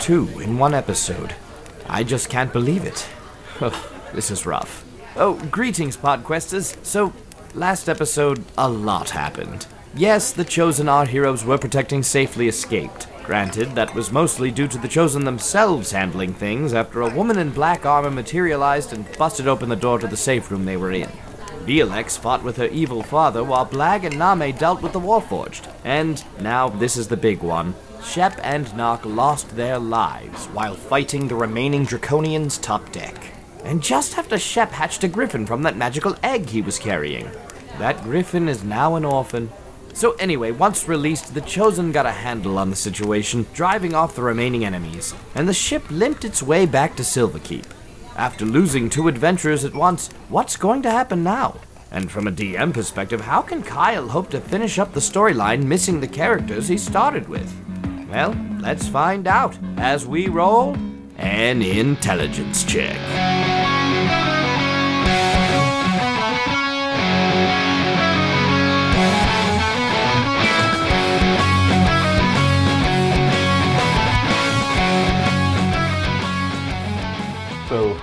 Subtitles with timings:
[0.00, 1.34] two in one episode.
[1.86, 3.06] I just can't believe it.
[4.14, 4.84] this is rough.
[5.16, 6.82] Oh, greetings, Podquesters.
[6.84, 7.12] So,
[7.54, 9.66] last episode, a lot happened.
[9.94, 13.08] Yes, the Chosen our heroes were protecting safely escaped.
[13.24, 17.50] Granted, that was mostly due to the Chosen themselves handling things after a woman in
[17.50, 21.08] black armor materialized and busted open the door to the safe room they were in.
[21.66, 25.70] Violex fought with her evil father while Blag and Name dealt with the Warforged.
[25.84, 27.74] And now this is the big one.
[28.04, 33.14] Shep and Nock lost their lives while fighting the remaining Draconians top deck.
[33.62, 37.30] And just after Shep hatched a griffin from that magical egg he was carrying.
[37.78, 39.50] That griffin is now an orphan.
[39.92, 44.22] So anyway, once released, the Chosen got a handle on the situation, driving off the
[44.22, 47.66] remaining enemies, and the ship limped its way back to Silverkeep.
[48.16, 51.60] After losing two adventurers at once, what's going to happen now?
[51.90, 56.00] And from a DM perspective, how can Kyle hope to finish up the storyline missing
[56.00, 57.52] the characters he started with?
[58.10, 60.74] Well, let's find out as we roll
[61.16, 62.96] an intelligence check.
[77.68, 77.96] So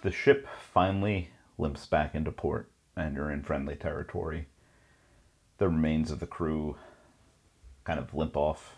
[0.00, 4.46] the ship finally limps back into port and you're in friendly territory.
[5.58, 6.78] The remains of the crew
[7.84, 8.76] kind of limp off.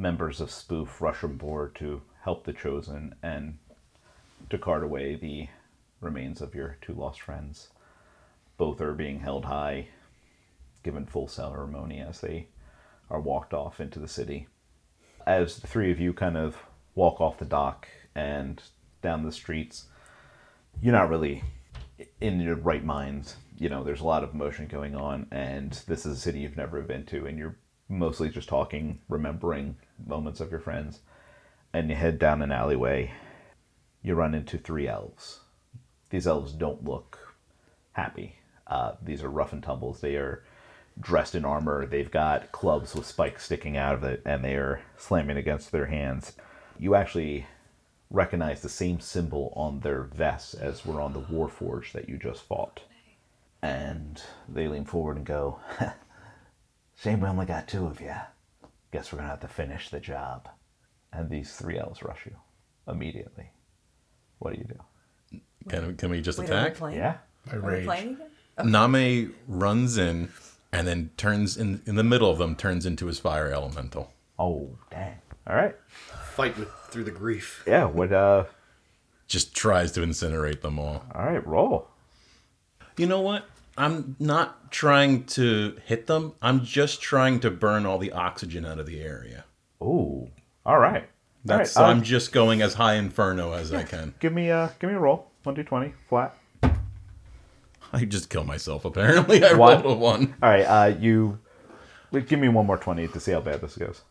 [0.00, 3.58] Members of Spoof rush aboard to help the Chosen and
[4.48, 5.48] to cart away the
[6.00, 7.70] remains of your two lost friends.
[8.56, 9.88] Both are being held high,
[10.84, 12.46] given full ceremony as they
[13.10, 14.46] are walked off into the city.
[15.26, 16.56] As the three of you kind of
[16.94, 18.62] walk off the dock and
[19.02, 19.86] down the streets,
[20.80, 21.42] you're not really
[22.20, 23.34] in your right mind.
[23.56, 26.56] You know, there's a lot of emotion going on, and this is a city you've
[26.56, 27.56] never been to, and you're
[27.88, 29.76] mostly just talking, remembering
[30.06, 31.00] moments of your friends.
[31.72, 33.12] And you head down an alleyway.
[34.02, 35.40] You run into three elves.
[36.10, 37.34] These elves don't look
[37.92, 38.36] happy.
[38.66, 40.00] Uh, these are rough and tumbles.
[40.00, 40.44] They are
[41.00, 41.86] dressed in armor.
[41.86, 45.86] They've got clubs with spikes sticking out of it, and they are slamming against their
[45.86, 46.32] hands.
[46.78, 47.46] You actually
[48.10, 52.16] recognize the same symbol on their vests as were on the war forge that you
[52.16, 52.80] just fought.
[53.60, 55.58] And they lean forward and go,
[56.96, 58.14] Shame we only got two of you.
[58.92, 60.48] Guess we're gonna have to finish the job.
[61.12, 62.36] And these three elves rush you
[62.86, 63.50] immediately.
[64.38, 65.40] What do you do?
[65.68, 66.94] Can, can we just Wait, are we attack?
[66.94, 67.16] Yeah?
[67.50, 67.84] I Are we rage.
[67.86, 68.18] playing
[68.58, 68.70] again?
[68.92, 70.30] Name runs in
[70.72, 74.12] and then turns in in the middle of them turns into his fire elemental.
[74.38, 75.16] Oh, dang.
[75.46, 75.74] All right.
[76.34, 77.64] Fight with through the grief.
[77.66, 78.44] Yeah, what, uh,
[79.26, 81.04] Just tries to incinerate them all.
[81.14, 81.88] all right, roll.
[82.96, 83.44] You know what?
[83.78, 86.34] I'm not trying to hit them.
[86.42, 89.44] I'm just trying to burn all the oxygen out of the area.
[89.82, 90.30] Ooh.
[90.66, 91.08] All right.
[91.44, 94.12] That's all right, I'm uh, just going as high inferno as I can.
[94.18, 95.30] give me uh give me a roll.
[95.44, 96.36] One d twenty flat.
[97.92, 98.84] I just kill myself.
[98.84, 99.80] Apparently, I One.
[99.82, 100.34] rolled a one.
[100.42, 101.38] All right, uh you
[102.12, 104.02] give me one more twenty to see how bad this goes.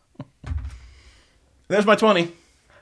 [1.68, 2.32] There's my twenty.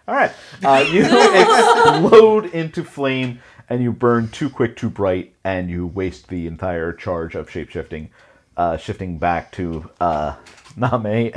[0.07, 0.31] All right,
[0.63, 6.27] uh, you explode into flame and you burn too quick, too bright, and you waste
[6.27, 8.09] the entire charge of shapeshifting,
[8.57, 10.35] uh, shifting back to uh,
[10.77, 11.31] Name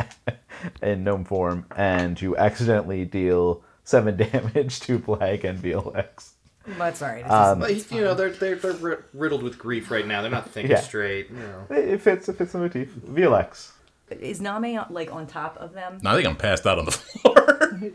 [0.83, 6.31] in gnome form, and you accidentally deal seven damage to Blag and VLX.
[6.77, 7.25] That's all right.
[7.25, 10.21] It's Um, just- you know, they're they're they're riddled with grief right now.
[10.21, 10.81] They're not thinking Yeah.
[10.81, 11.31] straight.
[11.31, 11.67] You know.
[11.71, 12.29] It fits.
[12.29, 12.91] It fits the motif.
[12.95, 13.71] VLX.
[14.11, 15.99] is Name like on top of them?
[16.03, 17.45] No, I think I'm passed out on the floor.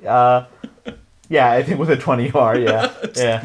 [0.08, 0.46] Uh,
[1.30, 2.58] yeah, I think with a twenty you are.
[2.58, 3.42] Yeah, yeah.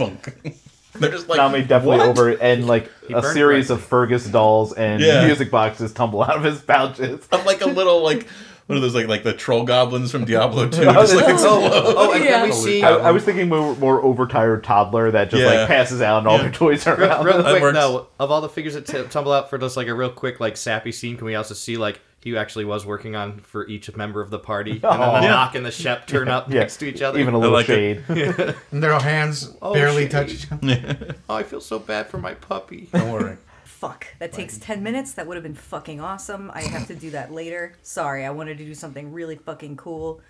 [1.01, 1.01] Bunk.
[1.01, 3.77] They're just like Nami definitely "What?" over, and like a burned series bright.
[3.79, 5.25] of Fergus dolls and Yeah.
[5.27, 7.27] music boxes tumble out of his pouches.
[7.33, 8.27] I'm like a little like
[8.67, 11.43] what are those like like the troll goblins from Diablo 2 Oh, just like that's-
[11.43, 11.71] explode.
[11.73, 12.31] Oh, and Yeah.
[12.41, 12.83] can we see?
[12.83, 15.61] I, I was thinking more, more overtired toddler that just Yeah.
[15.61, 16.43] like passes out and all Yeah.
[16.43, 17.25] their toys are Real, around.
[17.25, 17.75] real That quick, works.
[17.75, 18.09] no.
[18.21, 20.59] Of all the figures that t- tumble out for just like a real quick, like
[20.59, 24.21] sappy scene, can we also see like he actually was working on for each member
[24.21, 25.21] of the party, and then the Aw.
[25.21, 26.61] Nock and the Shep turn up Yeah.
[26.61, 27.19] next to each other.
[27.19, 28.03] Even a little like it.
[28.09, 28.55] shade.
[28.73, 30.11] And their hands Oh, barely shit.
[30.11, 31.15] touch each other.
[31.29, 32.89] oh, I feel so bad for my puppy.
[32.93, 33.37] Don't worry.
[33.65, 34.09] Fuck.
[34.19, 35.13] That takes 10 minutes.
[35.13, 36.51] That would have been fucking awesome.
[36.53, 37.75] I have to do that later.
[37.83, 40.21] Sorry, I wanted to do something really fucking cool.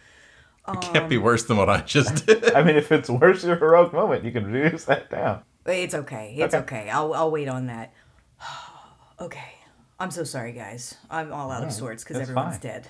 [0.83, 2.53] Can't be worse than what I just did.
[2.53, 5.41] I mean, if it's worse your heroic moment, you can reduce that down.
[5.65, 6.35] It's okay.
[6.37, 6.81] It's Okay.
[6.81, 6.91] okay.
[6.91, 7.95] I'll, I'll wait on that.
[9.21, 9.55] okay.
[10.01, 10.95] I'm so sorry, guys.
[11.11, 12.61] I'm all out of sorts because That's everyone's fine.
[12.73, 12.89] dead.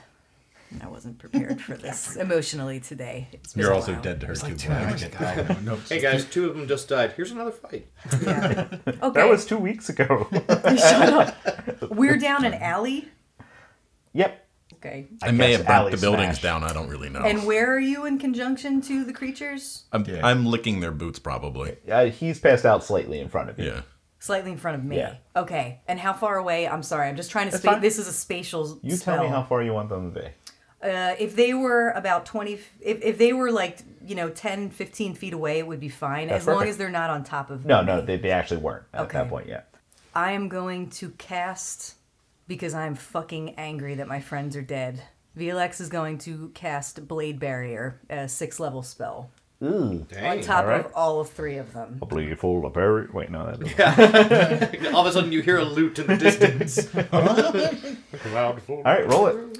[0.70, 3.28] And I wasn't prepared for this emotionally today.
[3.32, 4.02] It's been You're a also while.
[4.02, 4.54] dead to her too.
[4.54, 5.00] Two hours
[5.88, 7.12] hey guys, two of them just died.
[7.16, 7.86] Here's another fight.
[8.22, 8.68] Yeah.
[9.02, 9.20] Okay.
[9.20, 10.26] That was two weeks ago.
[10.30, 11.90] Shut up.
[11.90, 13.08] We're down an alley.
[14.12, 14.44] yep.
[14.74, 15.08] Okay.
[15.22, 16.42] I, may guess have burnt alley the buildings smash.
[16.42, 16.62] down.
[16.64, 17.20] I don't really know.
[17.20, 19.84] And where are you in conjunction to the creatures?
[19.92, 20.24] I'm, Yeah.
[20.26, 21.76] I'm licking their boots probably.
[21.90, 23.66] Uh, he's passed out slightly in front of you.
[23.66, 23.80] Yeah.
[24.20, 24.96] Slightly in front of me.
[24.96, 25.14] Yeah.
[25.36, 25.80] Okay.
[25.86, 26.66] And how far away?
[26.66, 27.08] I'm sorry.
[27.08, 27.52] I'm just trying to.
[27.52, 27.80] That's Spa- fine.
[27.80, 28.78] this is a spatial.
[28.82, 29.16] You spell.
[29.16, 30.26] tell me how far you want them to be.
[30.82, 35.14] Uh, if they were about 20 if, if they were like you know 10 15
[35.16, 37.66] feet away it would be fine That's as long as they're not on top of
[37.66, 37.86] No, me.
[37.88, 39.18] no, they, they actually weren't at Okay.
[39.18, 39.74] that point yet.
[40.14, 41.96] i am going to cast
[42.46, 45.02] because i'm fucking angry that my friends are dead
[45.36, 49.30] vlex is going to cast blade barrier a six level spell
[49.62, 50.06] Ooh.
[50.22, 50.86] on top alright.
[50.86, 53.08] of all of three of them A bleed full of berry.
[53.12, 54.78] Wait, no, that doesn't.
[54.82, 54.90] Yeah.
[54.94, 56.94] All of a sudden, you hear a lute in the distance.
[58.32, 59.58] All right, roll it.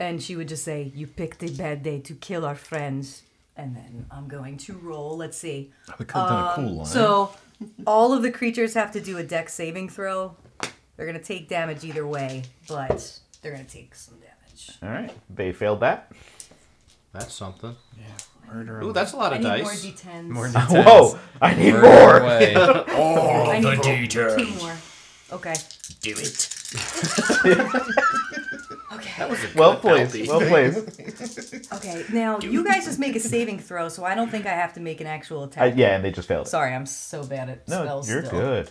[0.00, 3.22] and she would just say you picked a bad day to kill our friends
[3.56, 6.76] and then i'm going to roll let's see We could have done a cool um,
[6.78, 6.86] line.
[6.86, 7.32] So
[7.86, 10.36] all of the creatures have to do a Dex saving throw.
[10.96, 14.78] They're gonna take damage either way, but they're gonna take some damage.
[14.82, 16.12] All right, they failed that.
[17.12, 17.74] That's something.
[18.52, 18.82] Murder.
[18.82, 19.84] Ooh, that's a lot I of need more dice.
[19.86, 20.28] d10s.
[20.28, 20.48] More
[20.84, 21.18] Whoa!
[21.40, 22.16] I need Murder more.
[22.20, 22.54] away.
[22.56, 24.36] I need details.
[24.36, 24.76] two more.
[25.32, 25.54] Okay.
[26.02, 26.54] Do it.
[28.90, 29.30] Okay.
[29.54, 30.26] Well placed.
[30.26, 31.72] Well placed.
[31.72, 32.04] Okay.
[32.12, 34.80] Now you guys just make a saving throw, so I don't think I have to
[34.80, 35.74] make an actual Uh, attack.
[35.76, 36.46] yeah, and they just failed.
[36.46, 36.50] it.
[36.50, 38.08] Sorry, I'm so bad at No, spells.
[38.08, 38.40] you're still.
[38.40, 38.68] good.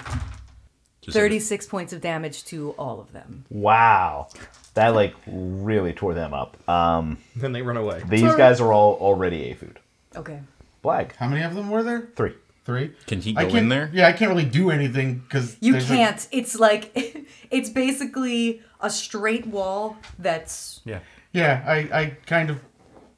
[1.07, 3.45] Just- Thirty-six points of damage to all of them.
[3.49, 4.27] Wow,
[4.73, 6.57] that like really tore them up.
[6.69, 8.03] Um, Then they run away.
[8.07, 9.79] these guys are all already a food.
[10.15, 10.41] Okay.
[10.83, 11.15] Blag.
[11.15, 12.09] How many of them were there?
[12.15, 12.33] three.
[12.65, 12.91] Three.
[13.05, 13.89] Can he I go can't, in there?
[13.93, 16.27] Yeah, I can't really do anything because You can't.
[16.31, 16.91] It's like
[17.49, 20.99] it's basically a straight wall that's Yeah.
[21.31, 22.59] yeah, I, I kind of.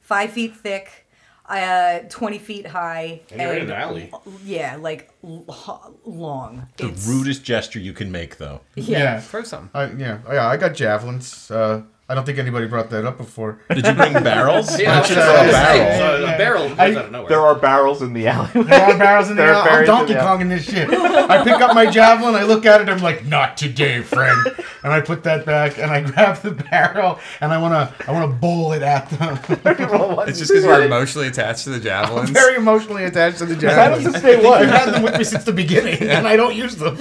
[0.00, 1.08] five feet thick,
[1.50, 4.10] uh, twenty feet high, And you're in an alley.
[4.44, 6.66] Yeah, like l- h- long.
[6.76, 8.60] The It's- rudest gesture you can make, though.
[8.76, 9.20] Yeah.
[9.20, 9.70] Throw some.
[9.74, 10.18] I, yeah.
[10.26, 11.50] Oh, yeah, I got javelins.
[11.50, 13.60] Uh, I don't think anybody brought that up before.
[13.72, 14.76] Did you bring barrels?
[14.80, 16.18] Yeah, I was That's, gonna uh, say, barrel.
[16.18, 17.28] so a barrel comes I- out of nowhere.
[17.28, 18.64] There are barrels in the alleyway.
[18.66, 19.60] There are barrels in the There alley.
[19.70, 20.26] I'm barrels in Donkey.
[20.26, 20.90] Kong in this shit.
[20.90, 24.38] I pick up my javelin, I look at it, I'm like, not today, friend.
[24.82, 28.26] And I put that back, and I grab the barrel, and I wanna, I wanna
[28.32, 29.38] bowl it at them.
[30.28, 32.30] It's just because you're emotionally attached to the javelins.
[32.30, 34.04] Very emotionally attached to the javelins.
[34.06, 34.22] How does javelins.
[34.22, 36.96] this stay I've had them with me since the beginning, and I don't use them.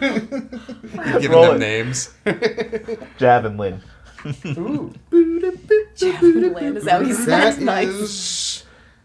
[0.00, 1.58] You've given Roll them it.
[1.60, 2.14] names.
[3.18, 3.44] Jab
[4.24, 4.56] and
[5.10, 5.58] Lynn.
[5.96, 7.54] Javelin, is that what you said?
[7.54, 7.88] That nice.
[7.88, 8.64] is-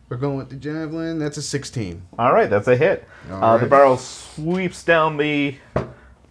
[0.10, 1.19] We're going with the javelin.
[1.19, 2.01] That's a 16.
[2.18, 3.07] All right, that's a hit.
[3.30, 3.69] All Uh, The right.
[3.69, 5.56] barrel sweeps down the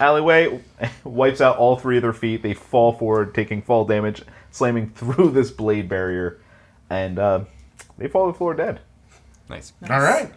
[0.00, 0.61] alleyway,
[1.05, 2.43] wipes out all three of their feet.
[2.43, 6.38] They fall forward, taking fall damage, slamming through this blade barrier,
[6.91, 7.41] and uh,
[7.99, 8.81] they fall to the floor dead.
[9.49, 9.73] Nice.
[9.88, 10.32] All right.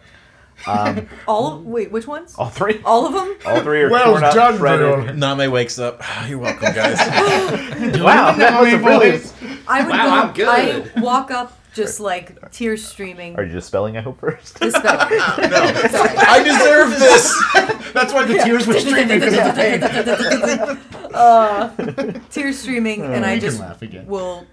[0.66, 2.34] Um, All of, wait, which ones?
[2.38, 2.80] All three.
[2.84, 3.36] All of them?
[3.46, 5.06] All three are Well torn up, done, shredded.
[5.18, 5.36] Bill.
[5.36, 6.02] Name wakes up.
[6.28, 6.98] You're welcome, guys.
[8.02, 9.20] Wow, that was really.
[9.66, 10.48] I would Wow, go.
[10.50, 10.92] I'm good.
[10.96, 13.36] I walk up just like tears streaming.
[13.36, 13.96] Are you just spelling?
[13.96, 14.58] I hope first.
[14.60, 14.98] This spell.
[14.98, 16.16] Sorry.
[16.18, 17.92] I deserve this.
[17.92, 21.12] That's why the tears were streaming because of the pain.
[21.14, 24.06] Uh, tears streaming, uh, and I just laugh again.
[24.06, 24.46] will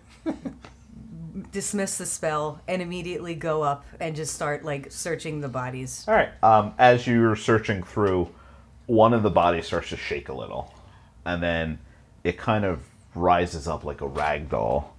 [1.51, 6.05] dismiss the spell and immediately go up and just start like searching the bodies.
[6.07, 6.29] All right.
[6.43, 8.29] Um, as you're searching through,
[8.85, 10.73] one of the bodies starts to shake a little,
[11.25, 11.79] and then
[12.23, 12.83] it kind of
[13.13, 14.95] rises up like a rag doll,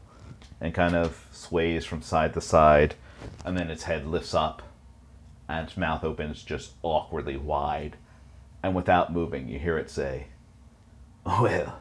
[0.61, 2.94] and kind of sways from side to side,
[3.44, 4.63] and then its head lifts up,
[5.49, 7.96] and its mouth opens just awkwardly wide,
[8.63, 10.27] and without moving, you hear it say,
[11.25, 11.79] "Well,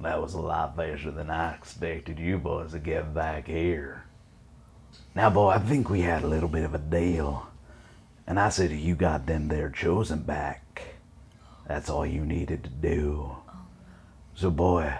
[0.00, 4.04] that was a lot better than I expected you boys to get back here."
[5.14, 7.48] Now, boy, I think we had a little bit of a deal.
[8.26, 10.82] And I said, you got them there chosen back.
[11.66, 13.36] That's all you needed to do.
[14.34, 14.94] So, boy,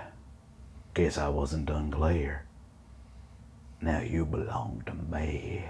[0.95, 2.47] guess I wasn't done clear.
[3.81, 5.67] Now you belong to me.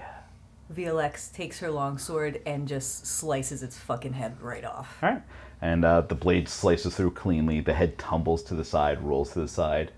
[0.73, 4.99] VLX takes her longsword and just slices its fucking head right off.
[5.03, 5.23] All right.
[5.61, 7.61] And uh, the blade slices through cleanly.
[7.61, 9.93] The head tumbles to the side, rolls to the side.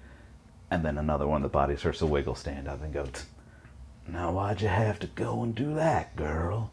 [0.70, 3.06] And then another one the body starts to wiggle, stand up, and go,
[4.06, 6.70] Now, why'd you have to go and do that, girl?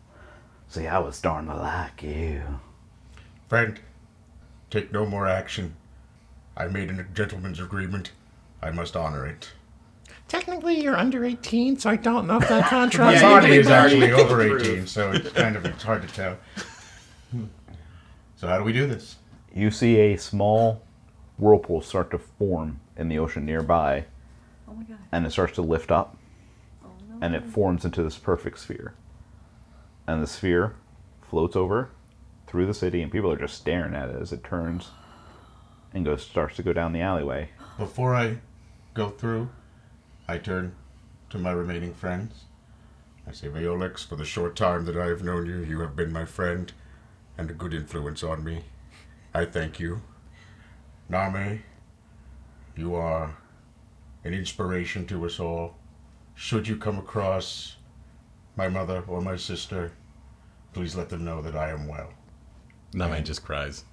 [0.68, 2.42] See, I was starting to like you.
[3.48, 3.80] Friend,
[4.70, 5.76] take no more action.
[6.58, 8.12] I made a gentleman's agreement.
[8.62, 9.52] I must honor it.
[10.28, 13.22] Technically, you're under 18, so I don't know if that My contract.
[13.22, 16.38] Yeah, you body is actually over 18, so it's kind of it's hard to tell.
[18.36, 19.16] So how do we do this?
[19.54, 20.82] You see a small
[21.38, 24.06] whirlpool start to form in the ocean nearby,
[24.68, 24.98] Oh my god.
[25.12, 26.18] and it starts to lift up,
[26.84, 26.90] oh,
[27.22, 28.94] and it forms into this perfect sphere.
[30.08, 30.76] And the sphere
[31.30, 31.90] floats over
[32.48, 34.92] through the city, and people are just staring at it as it turns
[35.94, 37.50] and goes starts to go down the alleyway.
[37.78, 38.38] Before I
[38.94, 39.50] go through,
[40.28, 40.76] I turn
[41.30, 42.44] to my remaining friends.
[43.28, 46.12] I say, Violix, for the short time that I have known you, you have been
[46.14, 46.72] my friend
[47.38, 48.64] and a good influence on me.
[49.34, 50.02] I thank you.
[51.10, 51.64] Name,
[52.76, 53.36] you are
[54.24, 55.76] an inspiration to us all.
[56.34, 57.76] Should you come across
[58.56, 59.92] my mother or my sister,
[60.74, 62.10] please let them know that I am well.
[62.94, 63.84] Name just cries.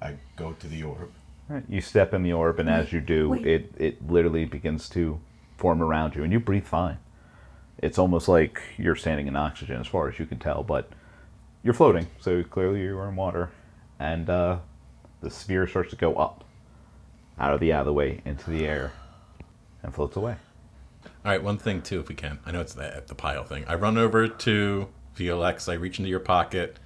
[0.00, 1.10] I go to the orb.
[1.48, 3.46] Right, You step in the orb, and as you do, wait.
[3.46, 5.20] it it literally begins to
[5.56, 6.98] form around you, and you breathe fine.
[7.78, 10.90] It's almost like you're standing in oxygen, as far as you can tell, but
[11.66, 13.50] you're floating, so clearly you are in water,
[13.98, 14.58] and uh,
[15.20, 16.44] the sphere starts to go up,
[17.40, 18.92] out of the out of the way into the air,
[19.82, 20.36] and floats away.
[21.04, 22.38] All right, one thing too, if we can.
[22.46, 23.64] I know it's the, the pile thing.
[23.66, 25.68] I run over to VLX.
[25.68, 26.78] I reach into your pocket.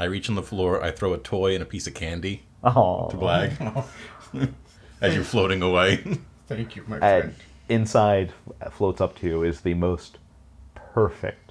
[0.00, 0.82] I reach on the floor.
[0.82, 3.84] I throw a toy and a piece of candy Oh, to Blag
[5.00, 6.18] as you're floating away.
[6.48, 7.34] Thank you, my and friend.
[7.68, 8.32] inside
[8.72, 10.18] floats up to you is the most
[10.74, 11.45] perfect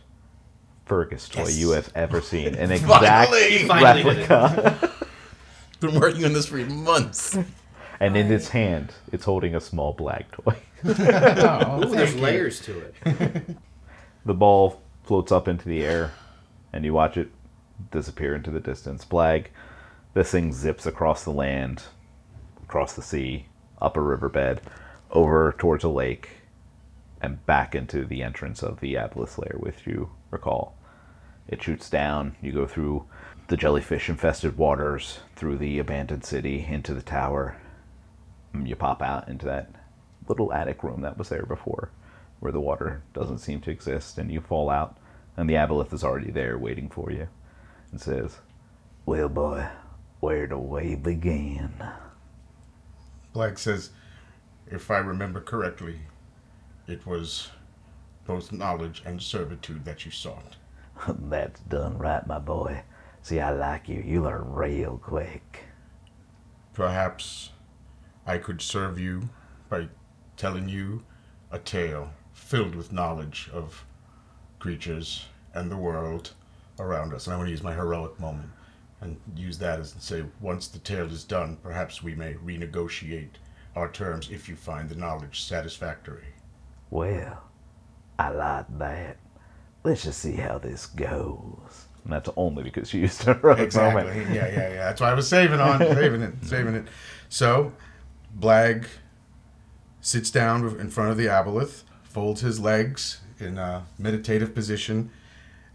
[0.85, 2.55] Fergus toy you have ever seen.
[2.55, 3.67] An exact Finally!
[3.67, 4.95] Finally replica.
[5.79, 7.37] Been working on this for months.
[7.99, 10.55] And in its hand, it's holding a small black toy.
[10.85, 13.57] Oh, Ooh, there's layers to it.
[14.25, 16.11] The ball floats up into the air,
[16.73, 17.29] and you watch it
[17.91, 19.05] disappear into the distance.
[19.05, 19.47] Blag,
[20.13, 21.83] this thing zips across the land,
[22.63, 23.47] across the sea,
[23.81, 24.61] up a riverbed,
[25.11, 26.29] over towards a lake,
[27.21, 30.77] and back into the entrance of the Aboleth lair, with you recall.
[31.47, 32.35] It shoots down.
[32.41, 33.05] You go through
[33.47, 37.57] the jellyfish infested waters, through the abandoned city, into the tower.
[38.53, 39.69] Mm, you pop out into that
[40.27, 41.91] little attic room that was there before,
[42.39, 44.97] where the water doesn't seem to exist, and you fall out,
[45.37, 47.27] and the Aboleth is already there waiting for you,
[47.91, 48.37] and says,
[49.05, 49.67] Well, boy,
[50.19, 51.71] where do we begin?
[53.33, 53.91] Blag says,
[54.67, 56.01] if I remember correctly,
[56.87, 57.49] it was
[58.25, 60.55] both knowledge and servitude that you sought.
[61.07, 62.83] That's done right, my boy.
[63.21, 64.03] See, I like you.
[64.05, 65.61] You learn real quick.
[66.73, 67.51] Perhaps
[68.25, 69.29] I could serve you
[69.69, 69.87] by
[70.37, 71.03] telling you
[71.51, 73.85] a tale filled with knowledge of
[74.59, 76.33] creatures and the world
[76.79, 77.27] around us.
[77.27, 78.49] And I want to use my heroic moment
[79.01, 83.37] and use that as and say, once the tale is done, perhaps we may renegotiate
[83.75, 86.33] our terms if you find the knowledge satisfactory.
[86.89, 87.44] Well,
[88.17, 89.17] I like that.
[89.83, 91.85] Let's just see how this goes.
[92.03, 94.03] And that's only because you used a heroic Exactly.
[94.03, 94.29] moment.
[94.31, 94.75] Yeah, yeah, yeah.
[94.85, 96.87] That's why I was saving on, saving it, saving it.
[97.29, 97.73] So,
[98.37, 98.87] Blag
[100.01, 105.09] sits down in front of the aboleth, folds his legs in a meditative position,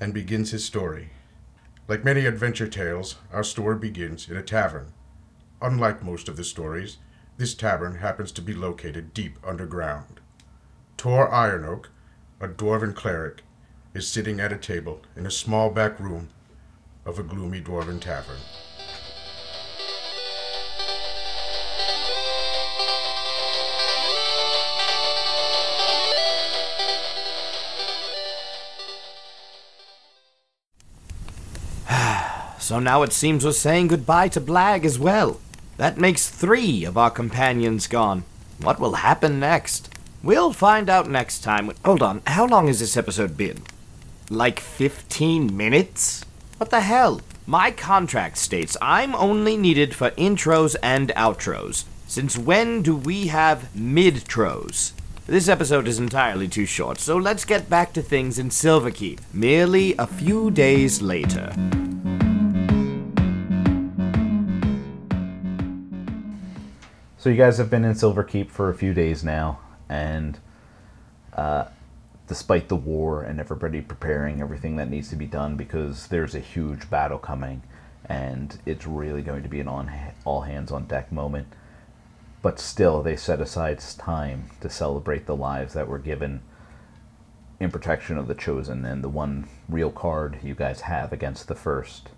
[0.00, 1.10] and begins his story.
[1.88, 4.92] Like many adventure tales, our story begins in a tavern.
[5.60, 6.98] Unlike most of the stories,
[7.36, 10.20] this tavern happens to be located deep underground.
[10.96, 11.86] Tor Ironoak,
[12.40, 13.42] a dwarven cleric,
[13.92, 16.30] is sitting at a table in a small back room
[17.04, 18.38] of a gloomy dwarven tavern.
[32.58, 35.40] So now it seems we're saying goodbye to Blag as well.
[35.76, 38.22] That makes three of our companions gone.
[38.60, 39.89] What will happen next?
[40.22, 41.72] We'll find out next time.
[41.82, 43.62] Hold on, how long has this episode been?
[44.28, 46.26] Like 15 minutes?
[46.58, 47.22] What the hell?
[47.46, 51.84] My contract states I'm only needed for intros and outros.
[52.06, 54.92] Since when do we have mid-tros?
[55.26, 59.94] This episode is entirely too short, so let's get back to things in Silverkeep, merely
[59.96, 61.50] a few days later.
[67.16, 69.60] So you guys have been in Silverkeep for a few days now,
[69.90, 70.38] and
[71.34, 71.64] uh,
[72.28, 76.40] despite the war and everybody preparing everything that needs to be done, because there's a
[76.40, 77.62] huge battle coming,
[78.06, 79.90] and it's really going to be an on
[80.24, 81.48] all hands on deck moment.
[82.40, 86.40] But still, they set aside time to celebrate the lives that were given
[87.58, 91.54] in protection of the chosen and the one real card you guys have against the
[91.54, 92.10] first.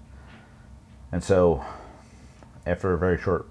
[1.10, 1.64] And so,
[2.66, 3.48] after a very short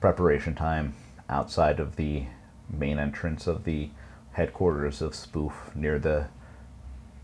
[0.00, 0.94] preparation time
[1.28, 2.26] outside of the
[2.68, 3.90] main entrance of the
[4.32, 6.28] headquarters of Spoof near the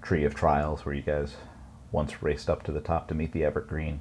[0.01, 1.37] Tree of Trials, where you guys
[1.91, 4.01] once raced up to the top to meet the Evergreen.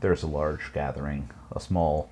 [0.00, 2.10] There's a large gathering, a small,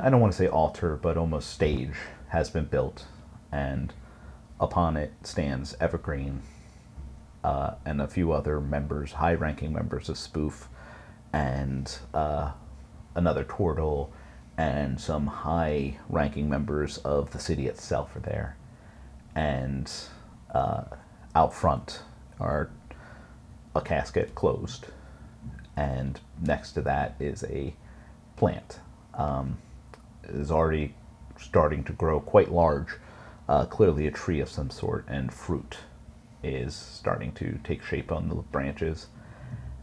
[0.00, 1.94] I don't want to say altar, but almost stage
[2.28, 3.04] has been built,
[3.52, 3.92] and
[4.58, 6.42] upon it stands Evergreen
[7.44, 10.68] uh, and a few other members, high ranking members of Spoof,
[11.32, 12.52] and uh,
[13.14, 14.10] another Tortle,
[14.58, 18.56] and some high ranking members of the city itself are there.
[19.34, 19.90] and
[20.52, 20.84] uh,
[21.34, 22.02] out front
[22.40, 22.70] are
[23.74, 24.86] a casket closed,
[25.76, 27.74] and next to that is a
[28.36, 28.80] plant.
[29.14, 29.58] Um,
[30.50, 30.94] already
[31.38, 32.88] starting to grow quite large,
[33.48, 35.78] uh, clearly a tree of some sort, and fruit
[36.42, 39.06] is starting to take shape on the branches.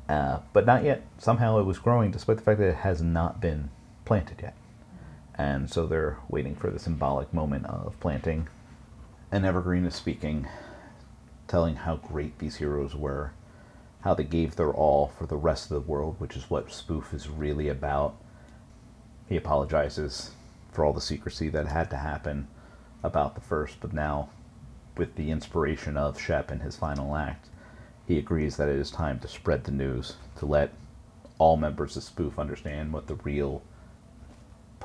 [0.09, 1.03] Uh, but not yet.
[1.17, 3.69] Somehow it was growing despite the fact that it has not been
[4.05, 4.55] planted yet.
[5.37, 8.47] And so they're waiting for the symbolic moment of planting.
[9.31, 10.47] And Evergreen is speaking,
[11.47, 13.33] telling how great these heroes were,
[14.01, 17.13] how they gave their all for the rest of the world, which is what Spoof
[17.13, 18.15] is really about.
[19.27, 20.31] He apologizes
[20.71, 22.47] for all the secrecy that had to happen
[23.03, 24.29] about the first, but now,
[24.95, 27.49] with the inspiration of Shep in his final act,
[28.07, 30.73] he agrees that it is time to spread the news, to let
[31.39, 33.63] all members of Spoof understand what the real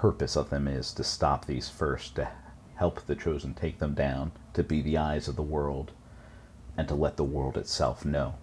[0.01, 2.27] purpose of them is to stop these first, to
[2.77, 5.93] help the Chosen take them down, to be the eyes of the world,
[6.75, 8.37] and to let the world itself know.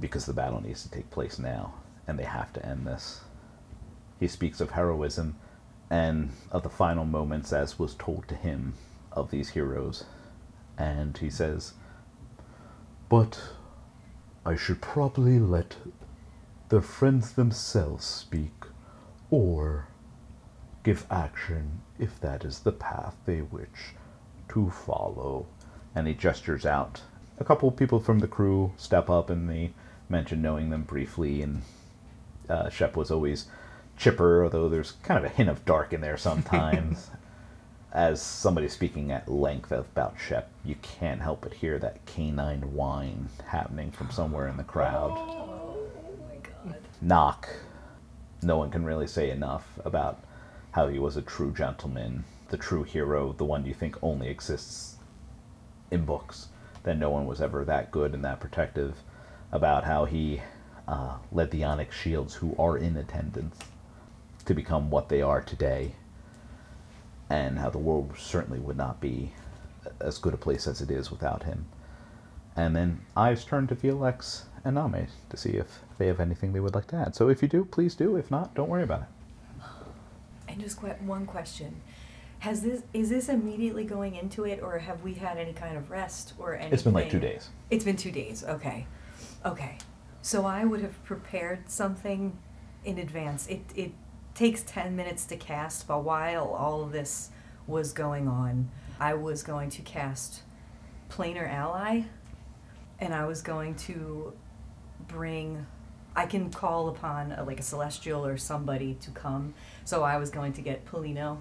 [0.00, 1.74] Because the battle needs to take place now,
[2.06, 3.22] and they have to end this.
[4.20, 5.34] He speaks of heroism
[5.90, 8.74] and of the final moments as was told to him
[9.10, 10.04] of these heroes.
[10.78, 11.72] And he says,
[13.08, 13.40] But
[14.46, 15.74] I should probably let
[16.68, 18.66] the friends themselves speak,
[19.32, 19.88] or
[20.88, 23.92] give action if that is the path they wish
[24.48, 25.44] to follow.
[25.94, 27.02] And he gestures out.
[27.38, 29.74] A couple people from the crew step up and they
[30.08, 31.60] mention knowing them briefly, and
[32.48, 33.48] uh, Shep was always
[33.98, 37.10] chipper, although there's kind of a hint of dark in there sometimes.
[37.92, 43.28] As somebody speaking at length about Shep, you can't help but hear that canine whine
[43.48, 45.12] happening from somewhere in the crowd.
[47.02, 47.46] Nock.
[48.40, 50.20] No one can really say enough about
[50.72, 54.96] how he was a true gentleman, the true hero, the one you think only exists
[55.90, 56.48] in books,
[56.82, 58.96] that no one was ever that good and that protective,
[59.52, 60.40] about how he
[60.86, 63.58] uh, led the Onyx Shields, who are in attendance,
[64.44, 65.94] to become what they are today,
[67.28, 69.32] and how the world certainly would not be
[70.00, 71.66] as good a place as it is without him.
[72.56, 76.60] And then eyes turn to Felix and Name to see if they have anything they
[76.60, 77.14] would like to add.
[77.14, 78.16] So if you do, please do.
[78.16, 79.08] If not, don't worry about it.
[80.58, 81.80] And just que- one question:
[82.40, 85.88] Has this is this immediately going into it, or have we had any kind of
[85.88, 86.72] rest or anything?
[86.72, 87.50] It's been like two days.
[87.70, 88.42] It's been two days.
[88.42, 88.84] Okay,
[89.46, 89.78] okay.
[90.20, 92.36] So I would have prepared something
[92.84, 93.46] in advance.
[93.46, 93.92] It it
[94.34, 97.30] takes ten minutes to cast, but while all of this
[97.68, 98.68] was going on,
[98.98, 100.42] I was going to cast
[101.08, 102.02] Planar Ally,
[102.98, 104.32] and I was going to
[105.06, 105.66] bring.
[106.18, 109.54] I can call upon a, like a celestial or somebody to come.
[109.84, 111.38] So I was going to get Polino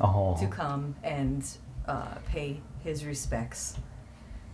[0.00, 1.44] Oh, to come and
[1.86, 3.76] uh, pay his respects.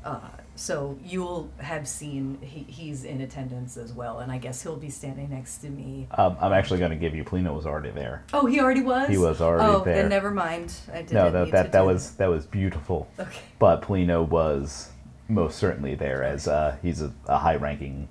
[0.03, 0.19] Uh,
[0.55, 4.89] so you'll have seen he, he's in attendance as well, and I guess he'll be
[4.89, 6.09] standing next to me.
[6.13, 7.23] um, I'm actually going to give you.
[7.23, 8.25] Polino was already there.
[8.33, 9.11] Oh, he already was.
[9.11, 9.97] He was already oh, there.
[9.97, 10.73] then never mind.
[10.91, 13.09] I didn't No, that that, that was that was beautiful.
[13.19, 13.41] Okay.
[13.59, 14.91] But Polino was
[15.29, 18.09] most certainly there as uh, he's a, a high-ranking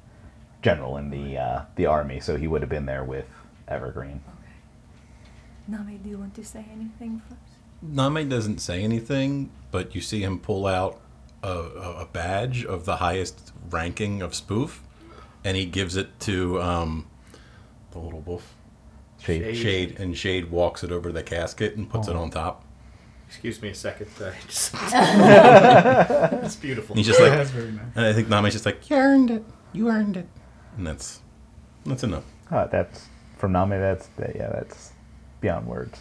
[0.66, 3.28] general in the uh, the army, so he would have been there with
[3.68, 4.22] Evergreen.
[5.68, 7.52] Nami, do you want to say anything first?
[7.84, 11.00] Name doesn't say anything, but you see him pull out
[11.44, 14.82] a, a a badge of the highest ranking of spoof,
[15.44, 17.08] and he gives it to um,
[17.92, 18.56] the little wolf.
[19.22, 19.56] Shade.
[19.56, 22.64] Shade and Shade walks it over to the casket and puts it on top.
[23.28, 24.08] Excuse me a second.
[24.20, 24.74] I just...
[26.46, 26.94] it's beautiful.
[26.94, 27.86] And he's just like, That's very nice.
[27.96, 30.28] and I think Name's just like, you earned it, you earned it,
[30.78, 31.22] and that's
[31.86, 32.26] that's enough.
[32.52, 33.08] Uh, that's
[33.38, 33.70] from Name.
[33.70, 34.50] That's that, yeah.
[34.50, 34.94] That's
[35.42, 36.00] beyond words.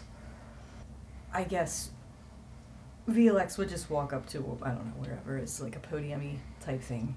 [1.32, 1.90] I guess
[3.08, 6.82] VLX would just walk up to I don't know wherever it's like a podiumy type
[6.82, 7.16] thing.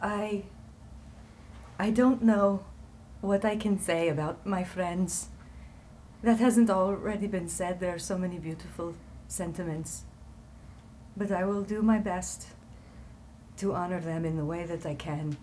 [0.00, 0.44] I
[1.78, 2.64] I don't know
[3.20, 5.28] what I can say about my friends.
[6.22, 7.78] That hasn't already been said.
[7.78, 8.94] There are so many beautiful
[9.28, 10.02] sentiments.
[11.16, 12.48] But I will do my best
[13.58, 15.36] to honor them in the way that I can.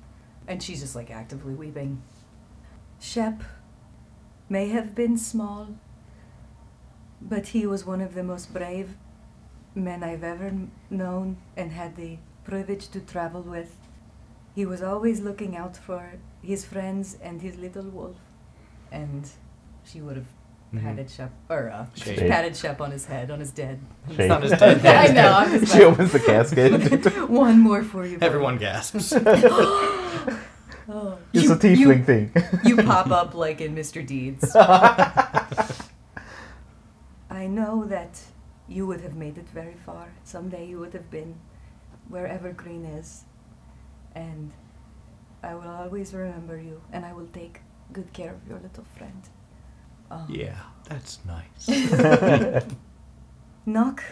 [0.47, 2.01] And she's just like actively weeping.
[2.99, 3.43] Shep
[4.47, 5.69] may have been small,
[7.21, 8.95] but he was one of the most brave
[9.73, 10.53] men I've ever
[10.89, 13.75] known and had the privilege to travel with.
[14.53, 18.17] He was always looking out for his friends and his little wolf.
[18.91, 19.29] And
[19.83, 20.27] she would have
[20.81, 22.27] patted Shep, or uh, Shade.
[22.29, 23.79] patted Shep on his head, on his dead.
[24.15, 24.27] Shade.
[24.29, 24.85] Not as dead.
[24.85, 25.31] I know.
[25.31, 27.29] I'm just she opens the casket.
[27.29, 28.17] one more for you.
[28.17, 29.13] buddy." Everyone gasps.
[30.87, 31.17] Oh.
[31.33, 32.31] it's You- a tiefling you- thing.
[32.63, 34.05] you pop up like in Mr.
[34.05, 34.55] Deeds.
[37.29, 38.21] I know that
[38.67, 40.09] you would have made it very far.
[40.23, 41.35] Someday you would have been
[42.07, 43.23] wherever Green is.
[44.13, 44.51] And
[45.43, 47.61] I will always remember you, and I will take
[47.91, 49.21] good care of your little friend.
[50.11, 51.67] Um, Yeah, that's nice.
[53.65, 54.03] Nock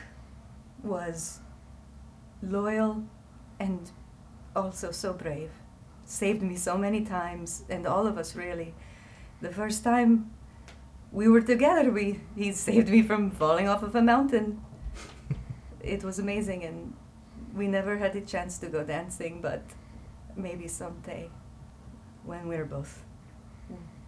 [0.84, 1.40] was
[2.42, 3.04] loyal
[3.60, 3.92] and
[4.56, 5.52] also so brave.
[6.06, 8.74] Saved me so many times, and all of us really.
[9.42, 10.32] The first time
[11.12, 14.62] we were together, we he saved me from falling off of a mountain.
[15.82, 16.94] it was amazing, and
[17.56, 19.62] we never had a chance to go dancing, but
[20.36, 21.30] maybe someday,
[22.26, 23.04] when we're both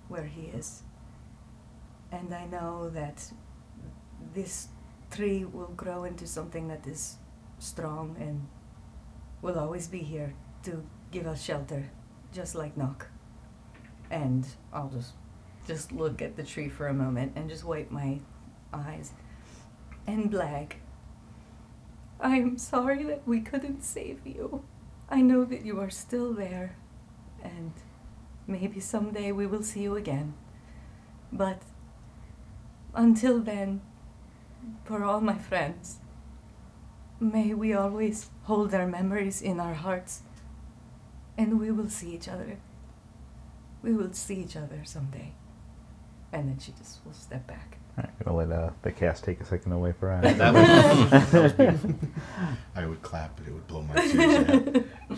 [0.10, 0.84] where he is.
[2.16, 3.30] And I know that
[4.34, 4.70] this
[5.12, 7.18] tree will grow into something that is
[7.60, 8.48] strong and
[9.42, 11.90] will always be here to give us shelter,
[12.32, 13.08] just like Nock.
[14.10, 15.12] And I'll just
[15.68, 18.20] just look at the tree for a moment and just wipe my
[18.72, 19.12] eyes.
[20.08, 20.74] And Blag.
[22.22, 24.64] I am sorry that we couldn't save you.
[25.10, 26.78] I know that you are still there,
[27.44, 27.74] and
[28.48, 30.34] maybe someday we will see you again.
[31.34, 31.62] But
[32.96, 33.82] until then,
[34.84, 36.00] for all my friends,
[37.20, 40.22] may we always hold their memories in our hearts,
[41.38, 42.58] and we will see each other.
[43.84, 45.34] We will see each other someday.
[46.32, 47.78] And then she just will step back.
[47.98, 50.38] All right, gonna let uh, the cast take a second away for us.
[50.38, 51.92] That was, that was beautiful.
[52.76, 55.18] I would clap, but it would blow my tears out.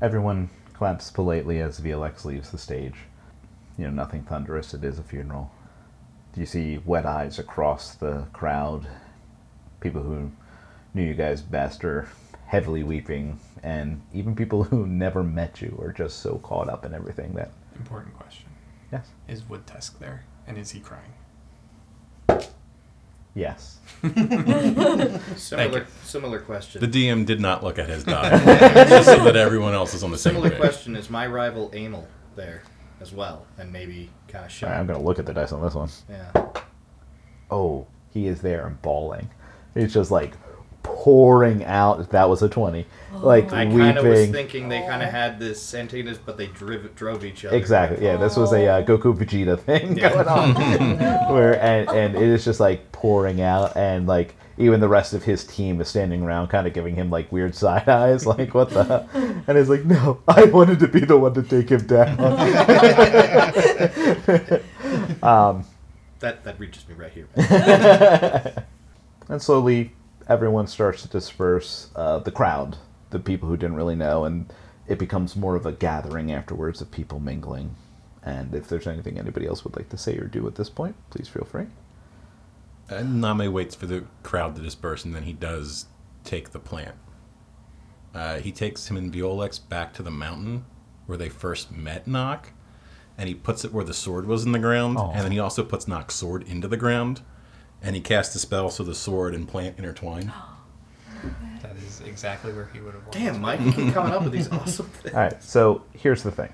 [0.00, 2.94] Everyone claps politely as VLX leaves the stage.
[3.76, 4.72] You know, nothing thunderous.
[4.72, 5.50] It is a funeral.
[6.36, 8.86] You see wet eyes across the crowd.
[9.80, 10.30] People who
[10.94, 12.08] knew you guys best are
[12.46, 16.94] heavily weeping, and even people who never met you are just so caught up in
[16.94, 17.50] everything that.
[17.76, 18.46] Important question.
[18.92, 19.08] Yes.
[19.28, 20.24] Is Wood Tusk there?
[20.46, 21.12] And is he crying?
[23.34, 23.78] Yes.
[25.36, 26.80] Similar, similar question.
[26.80, 28.28] The DM did not look at his die,
[28.86, 30.58] just so that everyone else is on the same Similar page.
[30.58, 32.62] question is my rival Amel there
[33.00, 35.62] as well, and maybe kind of All right, I'm gonna look at the dice on
[35.62, 35.88] this one.
[36.08, 36.32] Yeah.
[37.50, 39.30] Oh, he is there and bawling.
[39.74, 40.34] He's just like
[40.82, 42.10] pouring out.
[42.10, 42.86] That was a twenty.
[43.12, 46.94] Like I kind of was thinking they kind of had this antagonist, but they driv-
[46.94, 47.56] drove each other.
[47.56, 48.04] Exactly.
[48.04, 50.10] Yeah, this was a uh, Goku Vegeta thing Yeah.
[50.12, 50.54] going on,
[51.34, 55.22] where and and it is just like pouring out, and like even the rest of
[55.24, 58.70] his team is standing around, kind of giving him like weird side eyes, like what
[58.70, 59.06] the,
[59.46, 62.16] and he's like, no, I wanted to be the one to take him down.
[66.20, 67.26] That that reaches me right here.
[69.28, 69.92] And slowly,
[70.30, 71.90] everyone starts to disperse.
[71.96, 72.78] Uh, the crowd,
[73.10, 74.50] the people who didn't really know, and
[74.86, 77.74] it becomes more of a gathering afterwards of people mingling.
[78.22, 80.94] And if there's anything anybody else would like to say or do at this point,
[81.10, 81.66] please feel free.
[82.88, 85.86] And Name waits for the crowd to disperse, and then he does
[86.24, 86.94] take the plant.
[88.14, 90.64] Uh, he takes him and Violex back to the mountain
[91.06, 92.52] where they first met Nock,
[93.18, 95.12] and he puts it where the sword was in the ground, Aw.
[95.12, 97.20] and then he also puts Nock's sword into the ground,
[97.82, 100.32] and he casts a spell so the sword and plant intertwine.
[101.62, 104.32] That is exactly where he would have wanted Damn, Mike, you keep coming up with
[104.32, 105.14] these awesome things.
[105.14, 106.50] All right, so here's the thing.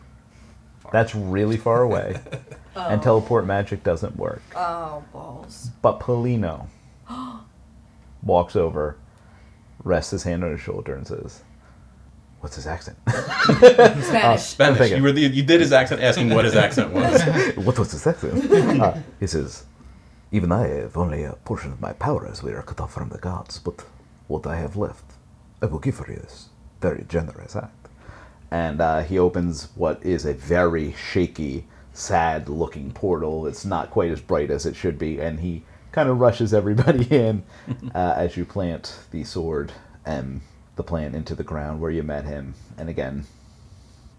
[0.91, 2.21] That's really far away,
[2.75, 4.43] and teleport magic doesn't work.
[4.57, 5.71] Oh, balls.
[5.83, 6.67] But Polino
[8.25, 8.97] walks over,
[9.85, 11.43] rests his hand on his shoulder, and says,
[12.41, 12.97] "What's his accent?
[13.09, 14.43] Spanish.
[14.43, 14.91] Spanish.
[14.91, 17.23] You, were the, you did his accent asking what his accent was.
[17.57, 19.65] what was his accent?" Uh, he says,
[20.33, 23.09] "Even I have only a portion of my power as we are cut off from
[23.11, 23.85] the gods, but
[24.29, 25.05] what I have left,
[25.63, 26.49] I will give for this
[26.81, 27.89] very generous act."
[28.51, 33.47] And uh, he opens what is a very shaky, sad-looking portal.
[33.47, 35.63] It's not quite as bright as it should be, and he
[35.93, 37.43] kind of rushes everybody in
[37.95, 39.73] uh, as you plant the sword
[40.05, 40.41] and
[40.77, 42.55] the plant into the ground where you met him.
[42.77, 43.27] And again,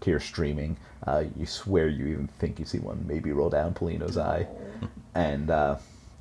[0.00, 0.76] tears streaming.
[1.06, 4.46] Uh, you swear you even think you see one maybe roll down Polino's eye.
[5.14, 5.76] And uh,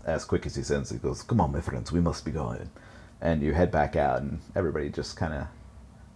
[0.07, 2.69] as quick as he sends, he goes, Come on, my friends, we must be going.
[3.21, 5.47] And you head back out, and everybody just kind of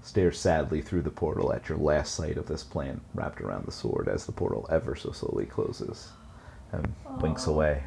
[0.04, 3.71] stares sadly through the portal at your last sight of this plant wrapped around the
[3.71, 6.10] sword as the portal ever so slowly closes
[6.71, 7.84] and winks away.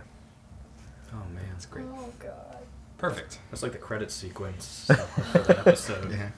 [1.13, 1.87] Oh man, that's great.
[1.93, 2.57] Oh, God.
[2.99, 3.39] Perfect.
[3.51, 4.87] That's like the credit sequence
[5.33, 6.11] for that episode.
[6.11, 6.31] Yeah.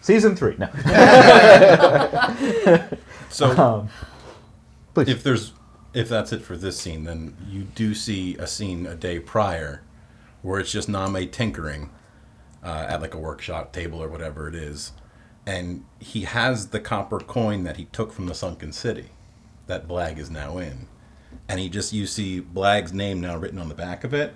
[0.00, 0.56] Season three.
[0.58, 0.68] No.
[3.30, 3.88] So Um,
[4.94, 5.08] please.
[5.08, 5.52] if there's
[5.94, 9.82] if that's it for this scene, then you do see a scene a day prior
[10.42, 11.90] where it's just Name tinkering
[12.62, 14.92] uh, at like a workshop table or whatever it is,
[15.46, 19.10] and he has the copper coin that he took from the sunken city
[19.66, 20.86] that Blag is now in,
[21.48, 24.34] and he just you see Blag's name now written on the back of it,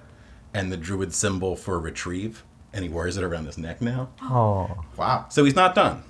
[0.55, 4.09] and the druid symbol for retrieve, and he wears it around his neck now.
[4.23, 5.27] Oh, Wow.
[5.31, 6.05] So he's not done.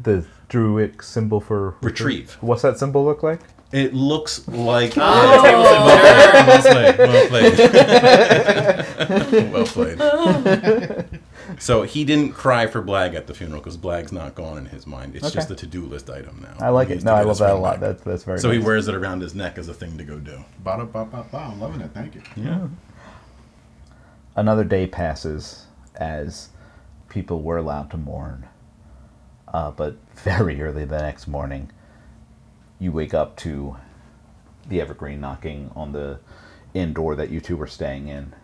[0.00, 2.36] the druid symbol for Retrieve.
[2.40, 3.40] What's that symbol look like?
[3.70, 4.94] It looks like.
[4.96, 5.42] Oh.
[6.46, 6.98] well played.
[6.98, 7.28] Well
[9.66, 9.98] played.
[9.98, 11.20] well played.
[11.58, 14.86] So he didn't cry for Blag at the funeral because Blag's not gone in his
[14.86, 15.16] mind.
[15.16, 15.34] It's Okay.
[15.34, 16.54] just a to-do list item now.
[16.64, 17.02] I like it.
[17.02, 17.80] No, I love that a lot.
[17.80, 17.80] back.
[17.80, 18.38] That's that's very.
[18.38, 20.44] So he wears it around his neck as a thing to go do.
[20.62, 21.38] Ba da ba ba ba.
[21.38, 21.90] I'm loving it.
[21.94, 22.22] Thank you.
[22.36, 22.68] Yeah.
[24.36, 25.64] Another day passes
[25.96, 26.50] as
[27.08, 28.46] people were allowed to mourn,
[29.48, 31.70] uh, but very early the next morning,
[32.78, 33.76] you wake up to
[34.68, 36.20] the Evergreen knocking on the
[36.74, 38.34] inn door that you two were staying in.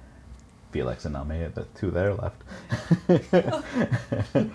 [0.75, 2.42] Felix and Name, the two that are left.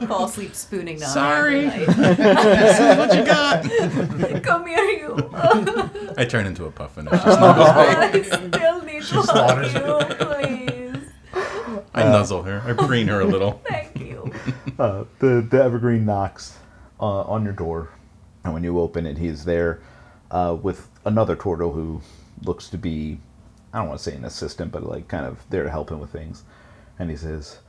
[0.10, 1.14] Fall asleep spooning Nami.
[1.14, 1.66] Sorry.
[1.68, 1.86] every
[2.98, 3.64] what you got?
[4.44, 5.30] Come here, you.
[6.18, 7.08] I turn into a puffin.
[7.10, 11.10] It's just not I still need to hug slaughters you, please.
[11.94, 12.62] I nuzzle her.
[12.66, 13.62] I preen her a little.
[13.70, 14.34] Thank you.
[14.78, 16.58] Uh, the the evergreen knocks
[17.00, 17.92] uh, on your door,
[18.44, 19.82] and when you open it, he's there
[20.32, 22.02] uh, with another turtle who
[22.44, 23.20] looks to be
[23.72, 26.00] I don't want to say an assistant, but like kind of there to help him
[26.00, 26.44] with things.
[26.98, 27.60] And he says,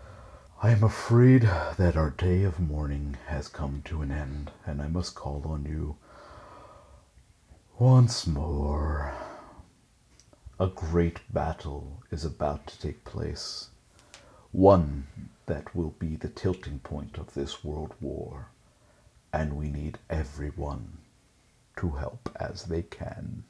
[0.62, 1.42] "I am afraid
[1.76, 5.66] that our day of mourning has come to an end, and I must call on
[5.66, 5.96] you
[7.78, 9.12] once more.
[10.58, 13.70] A great battle is about to take place."
[14.52, 15.06] one
[15.46, 18.49] that will be the tilting point of this world war,
[19.32, 20.98] and we need everyone
[21.76, 23.44] to help as they can.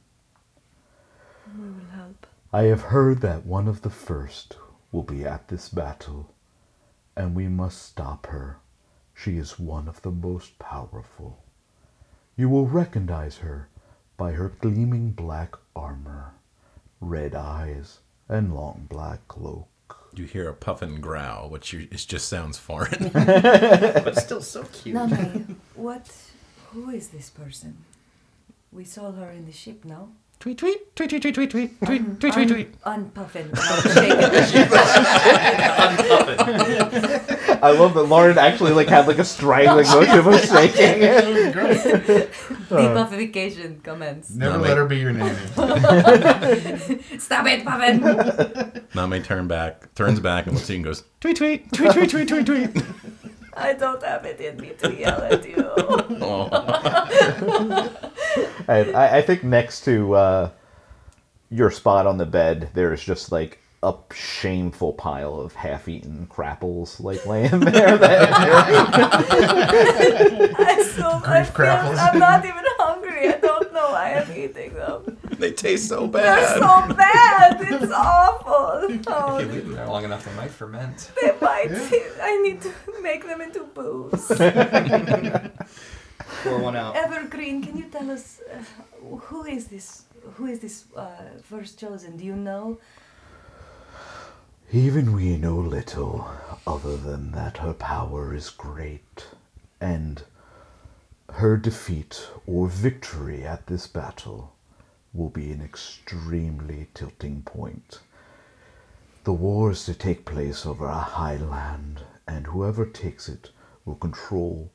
[1.59, 2.27] We will help.
[2.53, 4.57] I have heard that one of the first
[4.93, 6.35] will be at this battle,
[7.17, 8.59] and we must stop her.
[9.15, 11.43] She is one of the most powerful.
[12.37, 13.69] You will recognize her
[14.17, 16.35] by her gleaming black armor,
[17.01, 19.69] red eyes, and long black cloak.
[20.15, 23.09] You hear a puffin growl, which you, it just sounds foreign.
[23.13, 24.95] but still so cute.
[24.95, 25.47] Nami,
[25.81, 26.09] what?
[26.73, 27.85] Who is this person?
[28.73, 30.11] We saw her in the ship, no?
[30.39, 32.81] tweet, tweet, tweet, tweet, tweet, tweet, tweet, Un- tweet, tweet, tweet, tweet.
[32.83, 33.51] Unpuffin.
[33.55, 34.33] I'll shake it.
[37.63, 41.03] I love that Lauren actually like had like a strangling motion of shaking.
[42.71, 44.31] Depuffification commence.
[44.31, 44.77] Never No, let mate.
[44.79, 45.37] her be your nanny.
[47.19, 48.01] Stop it, Puffin!
[49.11, 52.09] Name turn back, turns back and looks at you and goes, tweet, tweet, tweet, tweet,
[52.11, 52.71] tweet, tweet, tweet.
[53.55, 55.71] I don't have it in me to yell at you.
[58.69, 60.51] And I, I think next to uh,
[61.51, 67.25] your spot on the bed, there's just like a shameful pile of half-eaten crapples like
[67.27, 67.97] laying there.
[67.99, 68.31] That
[70.59, 71.99] I so I Grief feel, crapples.
[71.99, 73.29] I'm not even hungry.
[73.29, 75.10] I don't know why I'm eating them.
[75.41, 76.23] They taste so bad.
[76.23, 77.57] They're so bad.
[77.63, 79.01] It's awful.
[79.09, 81.11] Oh, If you leave them there long enough, they might ferment.
[81.21, 81.71] they might.
[82.23, 82.73] I need to
[83.03, 84.27] make them into booze.
[86.45, 86.95] Pour one out.
[86.97, 88.59] Evergreen, can you tell us uh,
[89.29, 90.05] who is this?
[90.35, 91.09] Who is this uh,
[91.43, 92.17] first chosen?
[92.19, 92.79] Do you know?
[94.73, 96.31] Even we know little,
[96.67, 99.27] other than that her power is great,
[99.81, 100.23] and
[101.35, 104.53] her defeat or victory at this battle
[105.13, 108.01] will be an extremely tilting point.
[109.25, 113.51] The war is to take place over a high land, and whoever takes it
[113.85, 114.71] will control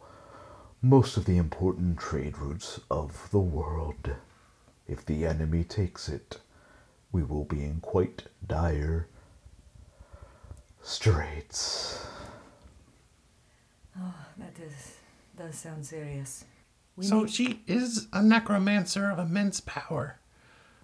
[0.82, 4.12] most of the important trade routes of the world.
[4.88, 6.40] If the enemy takes it,
[7.12, 9.08] we will be in quite dire
[10.84, 12.06] straits.
[13.98, 14.98] Ah, that is
[15.38, 16.46] does sound serious.
[16.96, 20.20] We So need- she is a necromancer of immense power.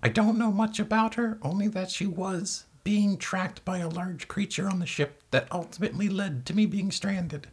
[0.03, 4.27] I don't know much about her, only that she was being tracked by a large
[4.27, 7.47] creature on the ship that ultimately led to me being stranded.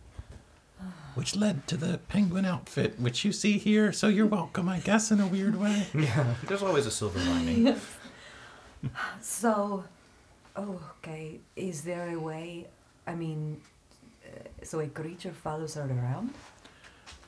[1.15, 5.11] Which led to the penguin outfit, which you see here, so you're welcome, I guess,
[5.11, 5.87] in a weird way.
[5.95, 7.75] Yeah, there's always a silver lining.
[9.21, 9.83] So,
[10.55, 11.41] oh, okay.
[11.57, 12.69] Is there a way?
[13.09, 13.61] I mean,
[14.25, 16.33] uh, so a creature follows her around?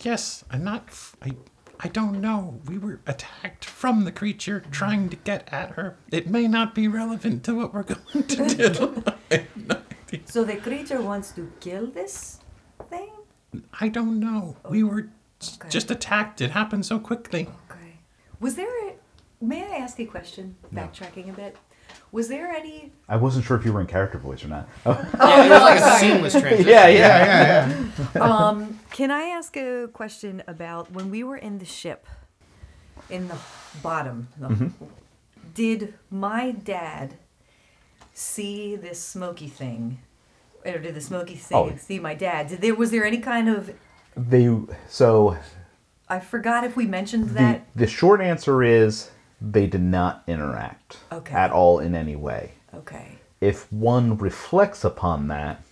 [0.02, 0.84] Yes, I'm not.
[0.86, 1.32] f- I,
[1.82, 2.60] I don't know.
[2.66, 5.96] We were attacked from the creature trying to get at her.
[6.12, 9.04] It may not be relevant to what we're going to do.
[9.56, 9.76] No.
[10.24, 12.40] So the creature wants to kill this
[12.88, 13.10] thing?
[13.80, 14.56] I don't know.
[14.68, 15.08] We oh, were
[15.54, 15.68] Okay.
[15.68, 16.40] just attacked.
[16.40, 17.48] It happened so quickly.
[17.70, 18.00] Okay.
[18.40, 18.94] Was there a?
[19.40, 20.56] May I ask a question?
[20.74, 21.56] Backtracking a bit.
[22.12, 22.92] Was there any?
[23.08, 24.68] I wasn't sure if you were in character voice or not.
[24.84, 26.66] Oh, yeah, it was like a seamless transition.
[26.68, 27.68] yeah, yeah.
[27.68, 28.20] Yeah, yeah, yeah.
[28.48, 32.06] um, can I ask a question about when we were in the ship,
[33.08, 33.36] in the
[33.82, 34.28] bottom?
[34.38, 34.70] the-
[35.54, 37.14] Did my dad
[38.12, 40.00] see this smoky thing,
[40.64, 41.76] or did the smoky thing Oh.
[41.76, 42.48] see my dad?
[42.48, 43.72] Did there was there any kind of?
[44.16, 44.50] They
[44.88, 45.36] so
[46.08, 47.66] I forgot if we mentioned the that.
[47.76, 51.34] the short answer is they did not interact Okay.
[51.34, 52.52] at all in any way.
[52.74, 53.18] Okay.
[53.40, 55.62] If one reflects upon that,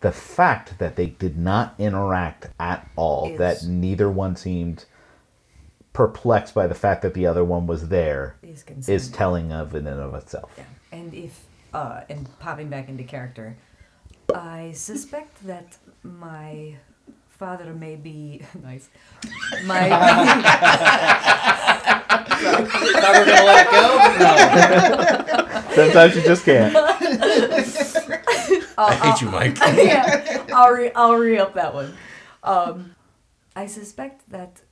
[0.00, 4.84] the fact that they did not interact at all, Is- that neither one seemed
[5.92, 9.86] perplexed by the fact that the other one was there, Is is telling of in
[9.88, 10.52] and of itself.
[10.56, 10.64] Yeah.
[10.92, 13.56] And if uh, and popping back into character,
[14.32, 16.76] I suspect that my
[17.38, 18.88] father may be nice.
[19.64, 19.88] My
[22.38, 23.84] Thought we were gonna let it go?
[24.18, 25.74] No.
[25.74, 26.74] Sometimes you just can't.
[28.78, 29.58] I hate you, Mike.
[29.76, 31.94] yeah, I'll re I'll re up that one.
[32.42, 32.94] Um,
[33.56, 34.62] I suspect that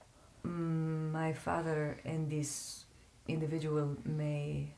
[0.47, 2.85] mm, my father and this
[3.29, 4.73] individual may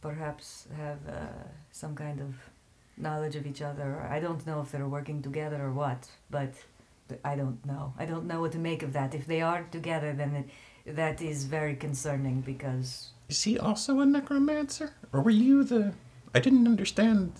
[0.00, 2.34] perhaps have uh, some kind of
[2.96, 4.06] knowledge of each other.
[4.10, 6.64] I don't know if they're working together or what, but th-
[7.24, 7.94] I don't know.
[7.98, 9.14] I don't know what to make of that.
[9.14, 10.34] If they are together, then
[10.84, 14.94] it, that is very concerning because Is he also a necromancer?
[15.12, 15.92] Or were you the.
[16.34, 17.32] I didn't understand.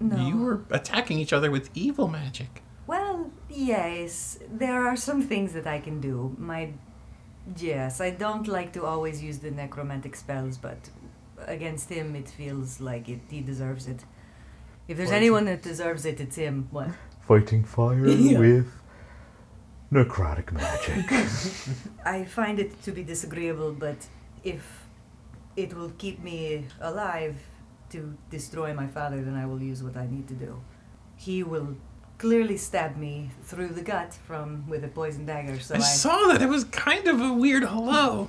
[0.00, 0.16] no.
[0.28, 2.62] You were attacking each other with evil magic.
[2.86, 6.34] Well, yes, there are some things that I can do.
[6.38, 6.72] My
[7.56, 10.90] yes, I don't like to always use the necromantic spells, but
[11.46, 14.04] against him it feels like it he deserves it.
[14.88, 16.68] If there's anyone that deserves it, it's him.
[16.70, 16.90] What?
[17.26, 18.38] Fighting fire Yeah.
[18.38, 18.66] with
[19.92, 21.04] necrotic magic.
[22.04, 23.96] I find it to be disagreeable, but
[24.42, 24.86] if
[25.56, 27.36] it will keep me alive
[27.90, 30.60] to destroy my father, then I will use what I need to do.
[31.16, 31.76] He will
[32.18, 36.16] clearly stab me through the gut from with a poison dagger, so I I saw
[36.28, 36.42] that.
[36.42, 38.28] It was kind of a weird hello.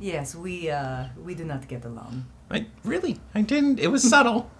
[0.00, 2.24] Yes, we uh we do not get along.
[2.50, 3.78] I really, I didn't.
[3.78, 4.50] It was subtle.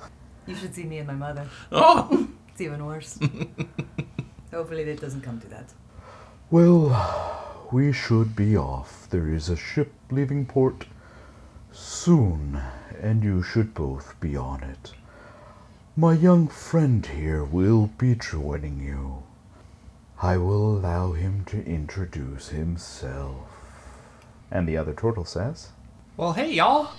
[0.46, 1.46] You should see me and my mother.
[1.70, 3.18] Oh, It's even worse.
[4.52, 5.72] Hopefully that doesn't come to that.
[6.50, 9.08] well, we should be off.
[9.10, 10.84] There is a ship leaving port
[11.72, 12.60] soon,
[13.00, 14.92] and you should both be on it.
[15.96, 19.22] My young friend here will be joining you.
[20.20, 23.48] I will allow him to introduce himself.
[24.50, 25.70] And the other turtle says,
[26.16, 26.92] Well, hey, y'all.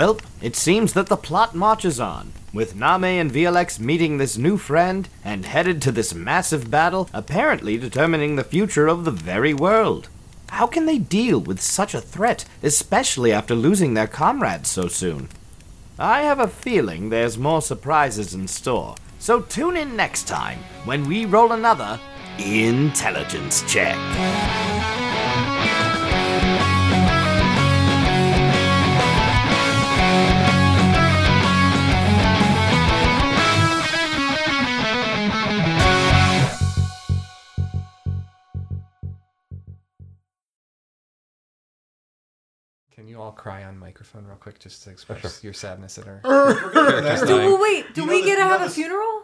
[0.00, 4.56] Well, it seems that the plot marches on, with Name and VLX meeting this new
[4.56, 10.08] friend and headed to this massive battle, apparently determining the future of the very world.
[10.48, 15.28] How can they deal with such a threat, especially after losing their comrades so soon?
[15.98, 21.06] I have a feeling there's more surprises in store, so tune in next time when
[21.06, 22.00] we roll another
[22.38, 23.98] intelligence check.
[43.30, 47.26] All cry on microphone real quick just to oh, express your sadness at our Do,
[47.26, 47.46] dying?
[47.46, 49.22] well, wait, do You we know get to the- you have a the- funeral?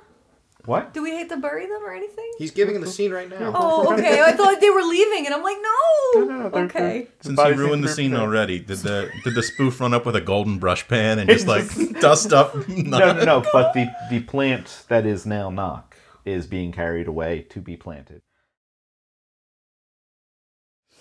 [0.65, 0.95] What?
[0.95, 2.31] Do we hate to bury them or anything?
[2.39, 3.53] He's giving the scene right now.
[3.55, 4.23] Oh, okay.
[4.23, 6.21] I thought they were leaving, and I'm like, no.
[6.21, 7.09] no, no, they're- okay.
[7.21, 10.07] since bodies you ruined the scene perfect- already, did the did the spoof run up
[10.07, 11.67] with a golden brush pan and just like
[12.01, 12.55] dust up?
[12.69, 13.45] No, no, no.
[13.53, 18.23] But the the plant that is now Nock is being carried away to be planted.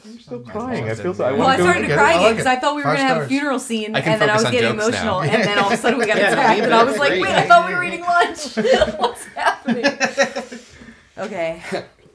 [0.08, 0.90] You're still crying.
[0.90, 1.26] I feel so.
[1.26, 2.46] I Well, I started to cry again because.
[2.46, 5.22] I thought we were gonna have a funeral scene, and then I was getting emotional,
[5.22, 7.26] and then all of a sudden we got Yeah, attacked, and I was like, wait,
[7.26, 8.56] I thought we were eating lunch.
[8.98, 9.86] What's happening?
[11.18, 11.62] Okay,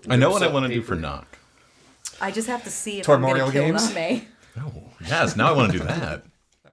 [0.09, 1.39] I know what I want to do for Nock.
[2.21, 3.95] I just have to see if Tormorial I'm gonna kill games?
[3.95, 4.27] Name.
[4.59, 6.23] Oh yes, now I want to do that.